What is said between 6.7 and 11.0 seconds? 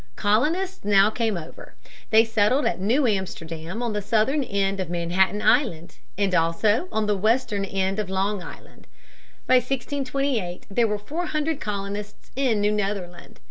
on the western end of Long Island. By 1628 there were